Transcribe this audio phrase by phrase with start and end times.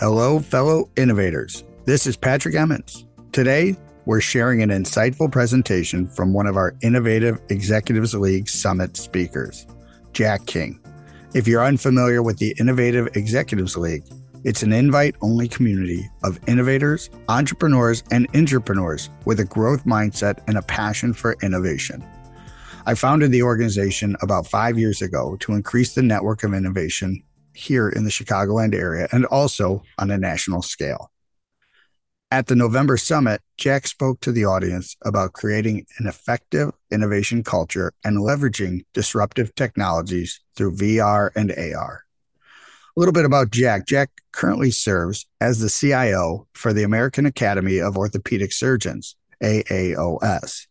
[0.00, 1.64] Hello, fellow innovators.
[1.84, 3.04] This is Patrick Emmons.
[3.32, 9.66] Today, we're sharing an insightful presentation from one of our Innovative Executives League Summit speakers,
[10.12, 10.80] Jack King.
[11.34, 14.04] If you're unfamiliar with the Innovative Executives League,
[14.44, 20.56] it's an invite only community of innovators, entrepreneurs, and intrapreneurs with a growth mindset and
[20.56, 22.04] a passion for innovation.
[22.86, 27.88] I founded the organization about five years ago to increase the network of innovation here
[27.88, 31.10] in the Chicagoland area and also on a national scale.
[32.30, 37.92] At the November summit, Jack spoke to the audience about creating an effective innovation culture
[38.04, 42.04] and leveraging disruptive technologies through VR and AR.
[42.98, 43.86] A little bit about Jack.
[43.86, 50.66] Jack currently serves as the CIO for the American Academy of Orthopaedic Surgeons, AAOS.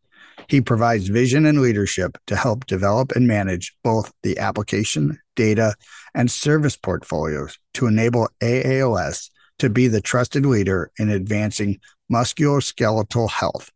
[0.49, 5.75] He provides vision and leadership to help develop and manage both the application, data,
[6.13, 11.79] and service portfolios to enable AAOS to be the trusted leader in advancing
[12.11, 13.71] musculoskeletal health.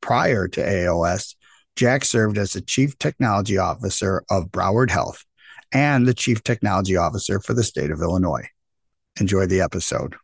[0.00, 1.34] Prior to AAOS,
[1.76, 5.26] Jack served as the Chief Technology Officer of Broward Health
[5.72, 8.48] and the Chief Technology Officer for the state of Illinois.
[9.18, 10.16] Enjoy the episode.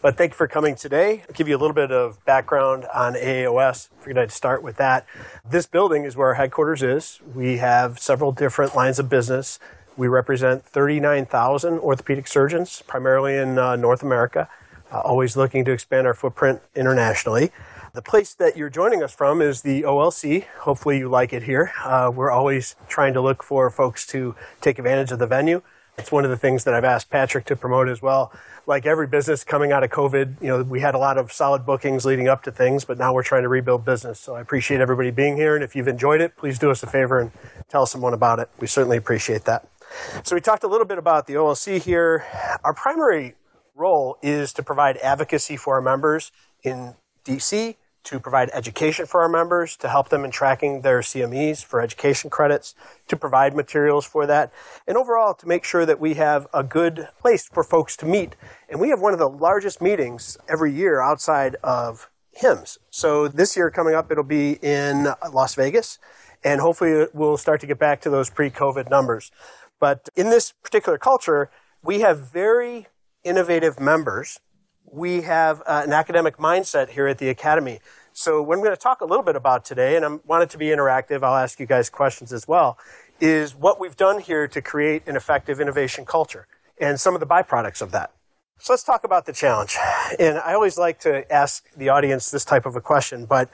[0.00, 1.22] But thank you for coming today.
[1.28, 3.88] I'll give you a little bit of background on AAOS.
[4.00, 5.06] Figured I'd start with that.
[5.48, 7.20] This building is where our headquarters is.
[7.34, 9.58] We have several different lines of business.
[9.96, 14.48] We represent 39,000 orthopedic surgeons, primarily in uh, North America,
[14.92, 17.50] uh, always looking to expand our footprint internationally.
[17.94, 20.46] The place that you're joining us from is the OLC.
[20.62, 21.72] Hopefully, you like it here.
[21.84, 25.62] Uh, we're always trying to look for folks to take advantage of the venue.
[25.96, 28.32] It's one of the things that I've asked Patrick to promote as well.
[28.66, 31.64] Like every business coming out of COVID, you know, we had a lot of solid
[31.64, 34.18] bookings leading up to things, but now we're trying to rebuild business.
[34.18, 35.54] So I appreciate everybody being here.
[35.54, 37.30] And if you've enjoyed it, please do us a favor and
[37.68, 38.50] tell someone about it.
[38.58, 39.68] We certainly appreciate that.
[40.24, 42.26] So we talked a little bit about the OLC here.
[42.64, 43.36] Our primary
[43.76, 46.32] role is to provide advocacy for our members
[46.64, 51.64] in DC to provide education for our members, to help them in tracking their CMEs
[51.64, 52.74] for education credits,
[53.08, 54.52] to provide materials for that,
[54.86, 58.36] and overall to make sure that we have a good place for folks to meet.
[58.68, 62.10] And we have one of the largest meetings every year outside of
[62.40, 62.78] HIMSS.
[62.90, 65.98] So this year coming up, it'll be in Las Vegas,
[66.42, 69.30] and hopefully we'll start to get back to those pre-COVID numbers.
[69.80, 71.50] But in this particular culture,
[71.82, 72.88] we have very
[73.22, 74.40] innovative members
[74.90, 77.80] we have uh, an academic mindset here at the Academy.
[78.12, 80.50] So what I'm going to talk a little bit about today, and I want it
[80.50, 82.78] to be interactive, I'll ask you guys questions as well,
[83.20, 86.46] is what we've done here to create an effective innovation culture
[86.80, 88.12] and some of the byproducts of that.
[88.58, 89.76] So let's talk about the challenge.
[90.18, 93.48] And I always like to ask the audience this type of a question, but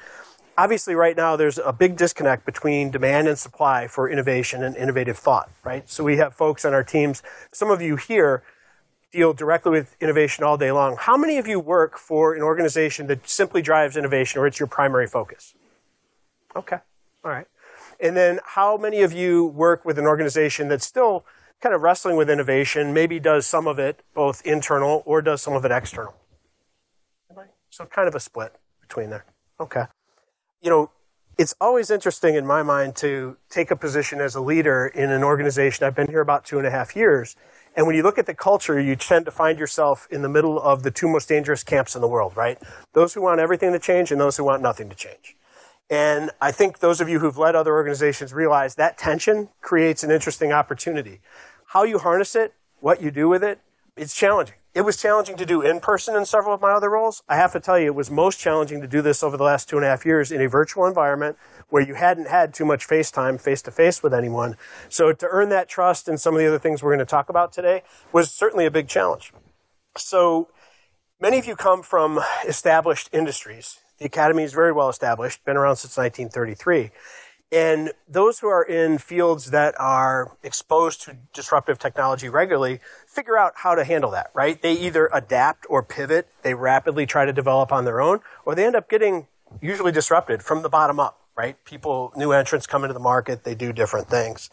[0.58, 5.16] obviously right now there's a big disconnect between demand and supply for innovation and innovative
[5.18, 5.88] thought, right?
[5.88, 8.42] So we have folks on our teams, some of you here
[9.12, 10.96] deal directly with innovation all day long.
[10.98, 14.66] How many of you work for an organization that simply drives innovation or it's your
[14.66, 15.54] primary focus?
[16.54, 16.78] Okay.
[17.24, 17.46] All right.
[18.00, 21.24] And then how many of you work with an organization that's still
[21.60, 25.52] kind of wrestling with innovation, maybe does some of it both internal or does some
[25.54, 26.14] of it external?
[27.70, 29.24] So kind of a split between there.
[29.60, 29.84] Okay.
[30.60, 30.90] You know,
[31.38, 35.22] it's always interesting in my mind to take a position as a leader in an
[35.22, 35.86] organization.
[35.86, 37.36] I've been here about two and a half years
[37.76, 40.60] and when you look at the culture, you tend to find yourself in the middle
[40.60, 42.58] of the two most dangerous camps in the world, right?
[42.92, 45.36] Those who want everything to change and those who want nothing to change.
[45.88, 50.10] And I think those of you who've led other organizations realize that tension creates an
[50.10, 51.20] interesting opportunity.
[51.66, 53.60] How you harness it, what you do with it,
[53.96, 54.59] it's challenging.
[54.72, 57.24] It was challenging to do in person in several of my other roles.
[57.28, 59.68] I have to tell you, it was most challenging to do this over the last
[59.68, 61.36] two and a half years in a virtual environment
[61.70, 64.56] where you hadn't had too much face time face to face with anyone.
[64.88, 67.28] So to earn that trust and some of the other things we're going to talk
[67.28, 67.82] about today
[68.12, 69.32] was certainly a big challenge.
[69.96, 70.48] So
[71.20, 73.80] many of you come from established industries.
[73.98, 76.92] The Academy is very well established, been around since 1933.
[77.52, 83.54] And those who are in fields that are exposed to disruptive technology regularly figure out
[83.56, 84.60] how to handle that, right?
[84.60, 86.28] They either adapt or pivot.
[86.42, 89.26] They rapidly try to develop on their own, or they end up getting
[89.60, 91.64] usually disrupted from the bottom up right?
[91.64, 94.50] People, new entrants come into the market, they do different things.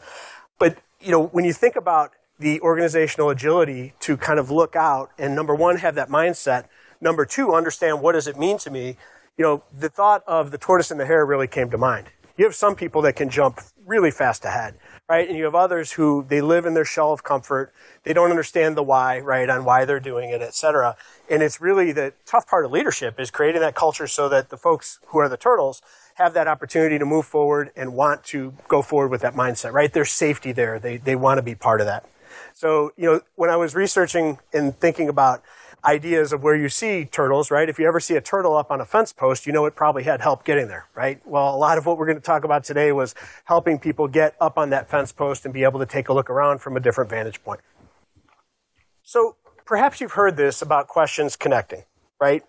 [0.58, 5.12] But, you know, when you think about the organizational agility to kind of look out
[5.18, 6.66] and number one, have that mindset.
[7.02, 8.96] Number two, understand what does it mean to me?
[9.38, 12.08] You know, the thought of the tortoise and the hare really came to mind.
[12.38, 14.76] You have some people that can jump really fast ahead,
[15.10, 15.28] right?
[15.28, 17.74] And you have others who they live in their shell of comfort.
[18.04, 20.96] They don't understand the why, right, on why they're doing it, et cetera.
[21.30, 24.58] And it's really the tough part of leadership is creating that culture so that the
[24.58, 25.82] folks who are the turtles
[26.16, 29.92] have that opportunity to move forward and want to go forward with that mindset, right?
[29.92, 30.80] There's safety there.
[30.80, 32.06] They, they want to be part of that.
[32.54, 35.42] So, you know, when I was researching and thinking about
[35.86, 37.70] ideas of where you see turtles, right?
[37.70, 40.04] If you ever see a turtle up on a fence post, you know it probably
[40.04, 41.22] had help getting there, right?
[41.26, 43.16] Well, a lot of what we're going to talk about today was
[43.46, 46.30] helping people get up on that fence post and be able to take a look
[46.30, 47.62] around from a different vantage point.
[49.04, 49.36] So
[49.66, 51.84] perhaps you've heard this about questions connecting,
[52.20, 52.44] right?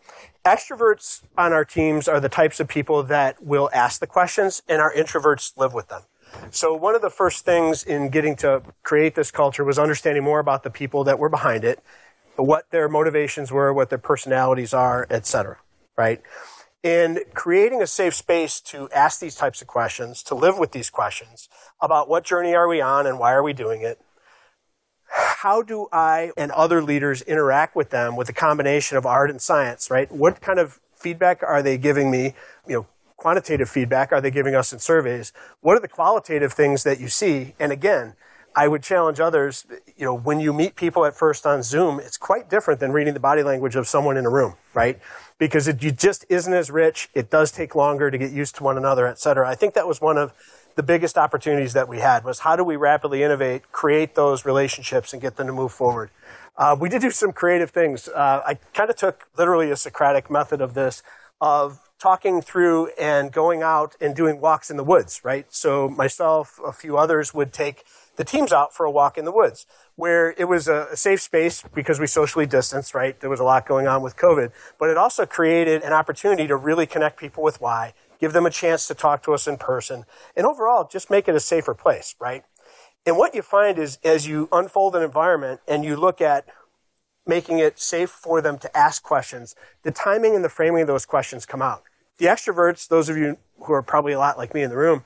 [0.45, 4.81] Extroverts on our teams are the types of people that will ask the questions and
[4.81, 6.03] our introverts live with them.
[6.51, 10.41] So one of the first things in getting to create this culture was understanding more
[10.41, 11.83] about the people that were behind it,
[12.45, 15.59] what their motivations were, what their personalities are, etc.
[15.97, 16.23] Right?
[16.85, 20.91] And creating a safe space to ask these types of questions, to live with these
[20.91, 21.49] questions
[21.81, 24.01] about what journey are we on and why are we doing it?
[25.11, 29.41] How do I and other leaders interact with them with a combination of art and
[29.41, 30.11] science, right?
[30.13, 32.35] What kind of feedback are they giving me?
[32.67, 32.87] You know,
[33.17, 35.33] quantitative feedback are they giving us in surveys?
[35.61, 37.55] What are the qualitative things that you see?
[37.59, 38.15] And again,
[38.59, 39.67] I would challenge others,
[39.97, 43.15] you know, when you meet people at first on Zoom, it's quite different than reading
[43.15, 44.99] the body language of someone in a room, right?
[45.39, 47.09] Because it just isn't as rich.
[47.15, 49.49] It does take longer to get used to one another, et cetera.
[49.49, 50.33] I think that was one of
[50.75, 55.13] the biggest opportunities that we had was how do we rapidly innovate, create those relationships
[55.13, 56.11] and get them to move forward.
[56.57, 58.09] Uh, we did do some creative things.
[58.09, 61.05] Uh, I kind of took literally a Socratic method of this,
[61.41, 65.47] of talking through and going out and doing walks in the woods, right?
[65.51, 67.85] So myself, a few others would take
[68.19, 71.63] the teams out for a walk in the woods where it was a, safe space
[71.73, 73.19] because we socially distanced, right?
[73.21, 76.57] There was a lot going on with COVID, but it also created an opportunity to
[76.57, 80.05] really connect people with why, give them a chance to talk to us in person,
[80.37, 82.43] and overall just make it a safer place, right?
[83.07, 86.45] And what you find is as you unfold an environment and you look at
[87.25, 89.55] making it safe for them to ask questions,
[89.85, 91.85] the timing and the framing of those questions come out.
[92.17, 95.05] The extroverts, those of you who are probably a lot like me in the room,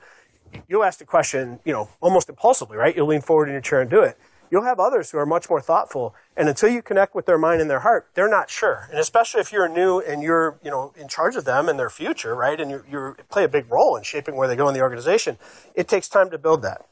[0.67, 2.95] you'll ask a question, you know, almost impulsively, right?
[2.95, 4.17] You'll lean forward in your chair and do it.
[4.51, 7.59] You'll have others who are much more thoughtful, and until you connect with their mind
[7.59, 8.87] and their heart, they're not sure.
[8.91, 11.89] And especially if you're new and you're, you know, in charge of them and their
[11.89, 12.59] future, right?
[12.61, 15.39] And you you play a big role in shaping where they go in the organization.
[15.73, 16.85] It takes time to build that.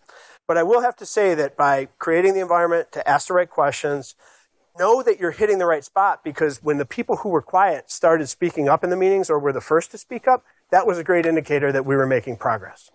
[0.47, 3.49] But I will have to say that by creating the environment to ask the right
[3.49, 4.15] questions,
[4.79, 8.27] know that you're hitting the right spot because when the people who were quiet started
[8.27, 11.03] speaking up in the meetings or were the first to speak up, that was a
[11.03, 12.89] great indicator that we were making progress.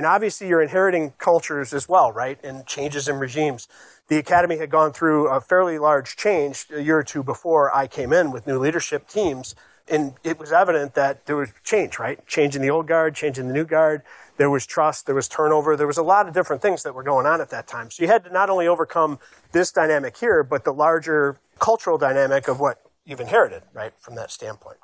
[0.00, 2.42] And obviously, you're inheriting cultures as well, right?
[2.42, 3.68] And changes in regimes.
[4.08, 7.86] The academy had gone through a fairly large change a year or two before I
[7.86, 9.54] came in with new leadership teams.
[9.88, 12.26] And it was evident that there was change, right?
[12.26, 14.00] Change in the old guard, change in the new guard.
[14.38, 17.02] There was trust, there was turnover, there was a lot of different things that were
[17.02, 17.90] going on at that time.
[17.90, 19.18] So you had to not only overcome
[19.52, 24.30] this dynamic here, but the larger cultural dynamic of what you've inherited, right, from that
[24.30, 24.78] standpoint.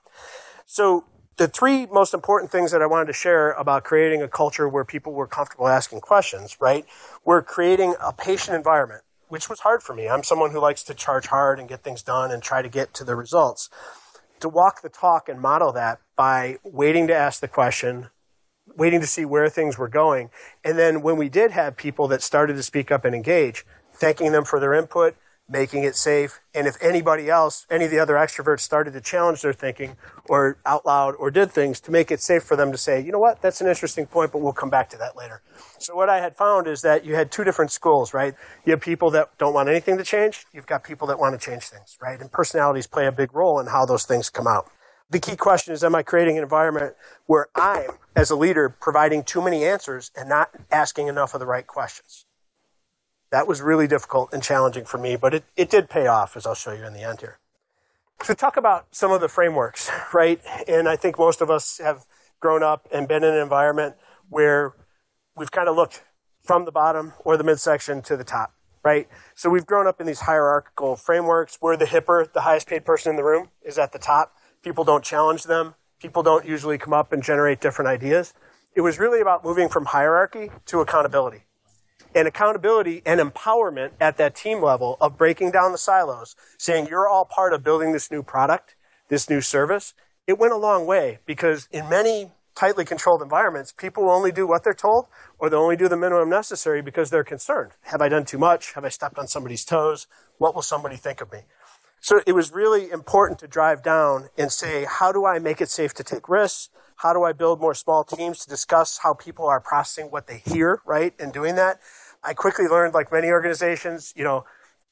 [0.67, 4.69] So the three most important things that I wanted to share about creating a culture
[4.69, 6.87] where people were comfortable asking questions, right?
[7.25, 10.09] We're creating a patient environment, which was hard for me.
[10.09, 12.94] I'm someone who likes to charge hard and get things done and try to get
[12.94, 13.69] to the results.
[14.41, 18.09] To walk the talk and model that by waiting to ask the question,
[18.75, 20.31] waiting to see where things were going.
[20.65, 24.32] And then when we did have people that started to speak up and engage, thanking
[24.32, 25.17] them for their input,
[25.48, 26.40] making it safe.
[26.54, 29.96] And if anybody else, any of the other extroverts started to challenge their thinking
[30.28, 33.12] or out loud or did things to make it safe for them to say, you
[33.12, 35.43] know what, that's an interesting point, but we'll come back to that later.
[35.79, 38.34] So what I had found is that you had two different schools, right?
[38.65, 40.46] You have people that don't want anything to change.
[40.53, 42.20] You've got people that want to change things, right?
[42.20, 44.70] And personalities play a big role in how those things come out.
[45.08, 49.22] The key question is, am I creating an environment where I'm, as a leader, providing
[49.22, 52.26] too many answers and not asking enough of the right questions?
[53.31, 56.47] That was really difficult and challenging for me, but it, it did pay off, as
[56.47, 57.39] I'll show you in the end here.
[58.23, 60.41] So talk about some of the frameworks, right?
[60.69, 62.06] And I think most of us have
[62.41, 63.97] grown up and been in an environment
[64.29, 64.75] where
[65.37, 66.03] we've kind of looked
[66.43, 68.55] from the bottom or the midsection to the top,
[68.85, 69.09] right?
[69.35, 73.11] So we've grown up in these hierarchical frameworks where the HiPPO, the highest paid person
[73.11, 74.37] in the room, is at the top.
[74.63, 75.75] People don't challenge them.
[76.01, 78.35] People don't usually come up and generate different ideas.
[78.75, 81.47] It was really about moving from hierarchy to accountability
[82.17, 87.06] and accountability and empowerment at that team level of breaking down the silos, saying you're
[87.06, 88.75] all part of building this new product,
[89.08, 89.93] this new service,
[90.27, 94.65] it went a long way because in many tightly controlled environments, people only do what
[94.65, 95.06] they're told
[95.39, 97.73] or they'll only do the minimum necessary because they're concerned.
[97.82, 98.73] Have I done too much?
[98.73, 100.06] Have I stepped on somebody's toes?
[100.39, 101.41] What will somebody think of me?
[102.01, 105.69] So it was really important to drive down and say, how do I make it
[105.69, 106.70] safe to take risks?
[106.96, 110.39] How do I build more small teams to discuss how people are processing what they
[110.39, 111.13] hear, right?
[111.19, 111.79] And doing that.
[112.27, 114.45] I quickly learned, like many organizations, you know,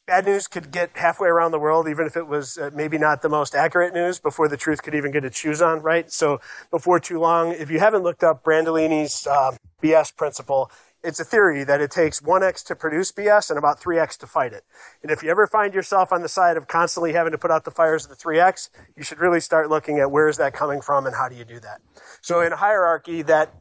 [0.07, 3.23] bad news could get halfway around the world, even if it was uh, maybe not
[3.23, 6.13] the most accurate news, before the truth could even get its shoes on, right?
[6.13, 10.71] So before too long, if you haven't looked up Brandolini's uh, BS principle,
[11.03, 14.53] it's a theory that it takes 1x to produce BS and about 3x to fight
[14.53, 14.65] it.
[15.03, 17.65] And if you ever find yourself on the side of constantly having to put out
[17.65, 20.81] the fires of the 3x, you should really start looking at where is that coming
[20.81, 21.81] from and how do you do that.
[22.23, 23.53] So in hierarchy, that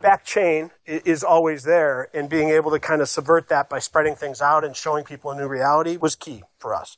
[0.00, 4.14] back chain is always there and being able to kind of subvert that by spreading
[4.14, 6.96] things out and showing people a new reality was key for us.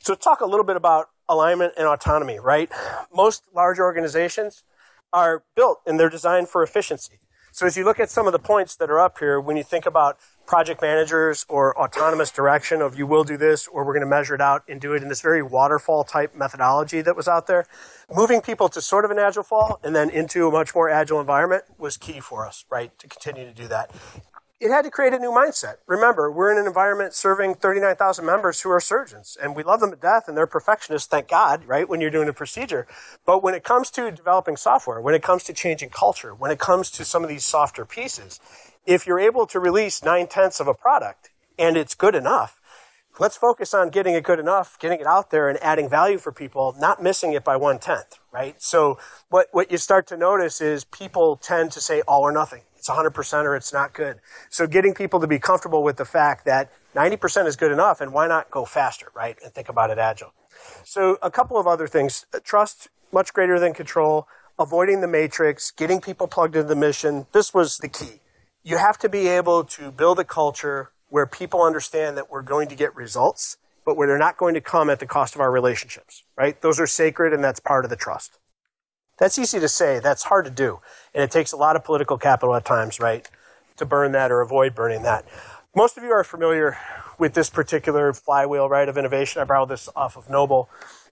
[0.00, 2.70] So talk a little bit about alignment and autonomy, right?
[3.14, 4.64] Most large organizations
[5.12, 7.18] are built and they're designed for efficiency.
[7.52, 9.62] So as you look at some of the points that are up here, when you
[9.64, 14.04] think about project managers or autonomous direction of you will do this or we're going
[14.04, 17.28] to measure it out and do it in this very waterfall type methodology that was
[17.28, 17.66] out there,
[18.12, 21.20] moving people to sort of an agile fall and then into a much more agile
[21.20, 23.94] environment was key for us, right, to continue to do that
[24.60, 25.76] it had to create a new mindset.
[25.86, 29.90] Remember, we're in an environment serving 39,000 members who are surgeons, and we love them
[29.90, 32.86] to death, and they're perfectionists, thank God, right, when you're doing a procedure.
[33.24, 36.58] But when it comes to developing software, when it comes to changing culture, when it
[36.58, 38.38] comes to some of these softer pieces,
[38.86, 42.60] if you're able to release nine tenths of a product and it's good enough,
[43.18, 46.32] let's focus on getting it good enough, getting it out there and adding value for
[46.32, 48.60] people, not missing it by one tenth, right?
[48.62, 52.62] So what, what you start to notice is people tend to say all or nothing
[52.80, 54.20] it's 100% or it's not good.
[54.48, 58.10] So getting people to be comfortable with the fact that 90% is good enough and
[58.12, 59.36] why not go faster, right?
[59.44, 60.32] And think about it agile.
[60.82, 62.24] So a couple of other things.
[62.42, 64.26] Trust, much greater than control,
[64.58, 67.26] avoiding the matrix, getting people plugged into the mission.
[67.32, 68.20] This was the key.
[68.62, 72.68] You have to be able to build a culture where people understand that we're going
[72.68, 75.50] to get results, but where they're not going to come at the cost of our
[75.50, 76.60] relationships, right?
[76.60, 78.38] Those are sacred and that's part of the trust.
[79.18, 79.98] That's easy to say.
[79.98, 80.80] That's hard to do.
[81.14, 83.28] And it takes a lot of political capital at times, right,
[83.76, 85.24] to burn that or avoid burning that.
[85.74, 86.76] Most of you are familiar
[87.18, 89.40] with this particular flywheel, right, of innovation.
[89.40, 90.68] I borrowed this off of Noble.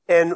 [0.09, 0.35] And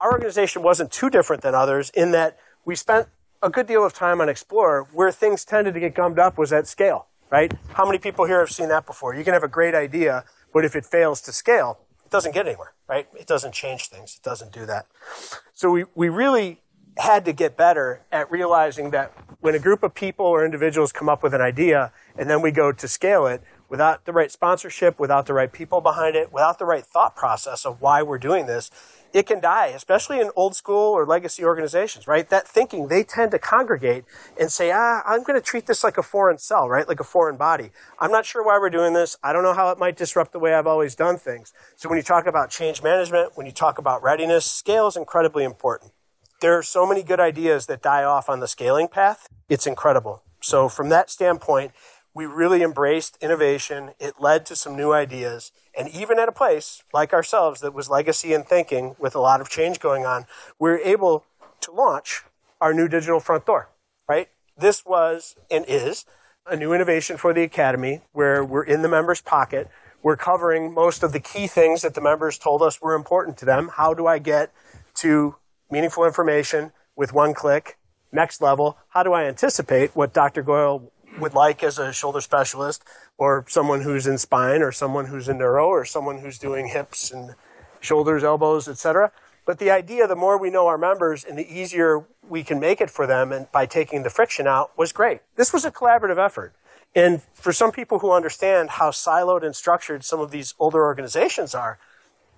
[0.00, 3.08] our organization wasn't too different than others in that we spent
[3.44, 6.50] a good deal of time on Explore where things tended to get gummed up was
[6.50, 7.52] at scale, right?
[7.74, 9.14] How many people here have seen that before?
[9.14, 10.24] You can have a great idea,
[10.54, 13.06] but if it fails to scale, it doesn't get anywhere, right?
[13.14, 14.18] It doesn't change things.
[14.18, 14.86] It doesn't do that.
[15.52, 16.62] So we, we really
[16.96, 21.10] had to get better at realizing that when a group of people or individuals come
[21.10, 23.42] up with an idea and then we go to scale it
[23.74, 27.66] without the right sponsorship, without the right people behind it, without the right thought process
[27.66, 28.70] of why we're doing this,
[29.12, 32.30] it can die, especially in old school or legacy organizations, right?
[32.30, 34.04] That thinking, they tend to congregate
[34.38, 36.86] and say, ah, I'm going to treat this like a foreign cell, right?
[36.86, 37.72] Like a foreign body.
[37.98, 39.16] I'm not sure why we're doing this.
[39.24, 41.52] I don't know how it might disrupt the way I've always done things.
[41.74, 45.42] So when you talk about change management, when you talk about readiness, scale is incredibly
[45.42, 45.90] important
[46.40, 49.28] there are so many good ideas that die off on the scaling path.
[49.48, 50.22] It's incredible.
[50.42, 51.72] So from that standpoint,
[52.14, 53.90] we really embraced innovation.
[53.98, 55.52] It led to some new ideas.
[55.76, 59.40] And even at a place like ourselves that was legacy and thinking with a lot
[59.40, 60.26] of change going on,
[60.58, 61.24] we were able
[61.60, 62.22] to launch
[62.60, 63.68] our new digital front door,
[64.08, 64.28] right?
[64.56, 66.06] This was and is
[66.46, 69.68] a new innovation for the Academy where we're in the members' pocket.
[70.02, 73.44] We're covering most of the key things that the members told us were important to
[73.44, 73.70] them.
[73.74, 74.52] How do I get
[74.96, 75.36] to
[75.70, 77.78] meaningful information with one click.
[78.12, 80.42] Next level, how do I anticipate what Dr.
[80.42, 82.84] Goyle would like as a shoulder specialist
[83.18, 87.10] or someone who's in spine or someone who's in neuro or someone who's doing hips
[87.10, 87.34] and
[87.80, 89.12] shoulders, elbows, etc.
[89.46, 92.80] But the idea, the more we know our members and the easier we can make
[92.80, 95.20] it for them and by taking the friction out was great.
[95.36, 96.54] This was a collaborative effort.
[96.94, 101.54] And for some people who understand how siloed and structured some of these older organizations
[101.54, 101.78] are,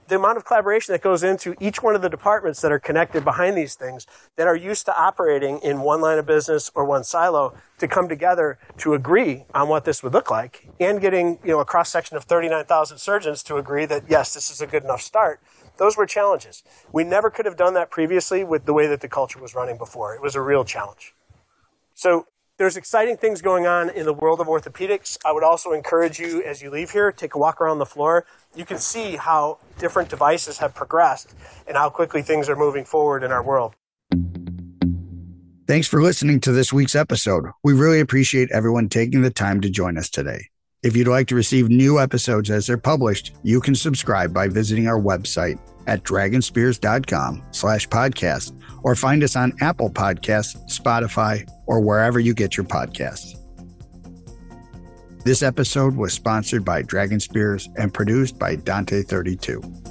[0.08, 3.24] the amount of collaboration that goes into each one of the departments that are connected
[3.24, 7.04] behind these things that are used to operating in one line of business or one
[7.04, 11.50] silo to come together to agree on what this would look like and getting you
[11.50, 14.84] know a cross section of 39,000 surgeons to agree that yes this is a good
[14.84, 15.40] enough start.
[15.78, 16.62] Those were challenges.
[16.90, 19.76] We never could have done that previously with the way that the culture was running
[19.76, 20.14] before.
[20.14, 21.14] It was a real challenge.
[21.94, 22.26] So
[22.58, 25.18] there's exciting things going on in the world of orthopedics.
[25.24, 28.24] I would also encourage you as you leave here, take a walk around the floor.
[28.54, 31.34] You can see how different devices have progressed
[31.66, 33.74] and how quickly things are moving forward in our world.
[35.66, 37.44] Thanks for listening to this week's episode.
[37.62, 40.48] We really appreciate everyone taking the time to join us today.
[40.82, 44.86] If you'd like to receive new episodes as they're published, you can subscribe by visiting
[44.86, 48.52] our website at dragonspears.com slash podcast
[48.82, 53.36] or find us on Apple Podcasts, Spotify, or wherever you get your podcasts.
[55.24, 59.85] This episode was sponsored by DragonSpears and produced by Dante32.